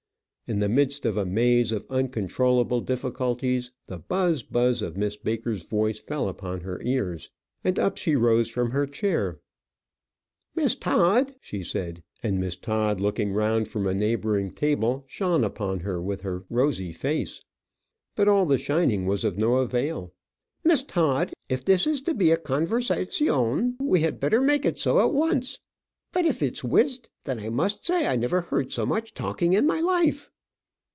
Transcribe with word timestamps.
In 0.47 0.59
the 0.59 0.67
midst 0.67 1.05
of 1.05 1.15
a 1.15 1.23
maze 1.25 1.71
of 1.71 1.87
uncontrollable 1.89 2.81
difficulties, 2.81 3.71
the 3.87 3.97
buzz 3.97 4.43
buzz 4.43 4.81
of 4.81 4.97
Miss 4.97 5.15
Baker's 5.15 5.63
voice 5.63 5.97
fell 5.97 6.27
upon 6.27 6.59
her 6.59 6.81
ears, 6.83 7.29
and 7.63 7.79
up 7.79 7.95
she 7.97 8.17
rose 8.17 8.49
from 8.49 8.71
her 8.71 8.85
chair. 8.85 9.39
"Miss 10.53 10.75
Todd," 10.75 11.33
she 11.39 11.63
said, 11.63 12.03
and 12.21 12.37
Miss 12.37 12.57
Todd, 12.57 12.99
looking 12.99 13.31
round 13.31 13.69
from 13.69 13.87
a 13.87 13.93
neighbouring 13.93 14.51
table, 14.53 15.05
shone 15.07 15.45
upon 15.45 15.79
her 15.79 16.01
with 16.01 16.19
her 16.19 16.43
rosy 16.49 16.91
face. 16.91 17.41
But 18.17 18.27
all 18.27 18.45
the 18.45 18.57
shining 18.57 19.05
was 19.05 19.23
of 19.23 19.37
no 19.37 19.55
avail. 19.59 20.11
"Miss 20.65 20.83
Todd, 20.83 21.31
if 21.47 21.63
this 21.63 21.87
is 21.87 22.01
to 22.01 22.13
be 22.13 22.29
a 22.29 22.35
conversazione, 22.35 23.77
we 23.79 24.01
had 24.01 24.19
better 24.19 24.41
make 24.41 24.65
it 24.65 24.77
so 24.77 24.99
at 24.99 25.13
once. 25.13 25.59
But 26.11 26.25
if 26.25 26.43
it's 26.43 26.61
whist, 26.61 27.09
then 27.23 27.39
I 27.39 27.47
must 27.47 27.85
say 27.85 28.05
I 28.05 28.17
never 28.17 28.41
heard 28.41 28.73
so 28.73 28.85
much 28.85 29.13
talking 29.13 29.53
in 29.53 29.65
my 29.65 29.79
life!" 29.79 30.29